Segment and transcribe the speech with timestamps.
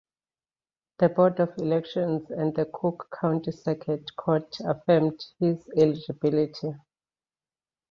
[0.97, 6.73] The Board of Elections and the Cook County Circuit Court affirmed his eligibility.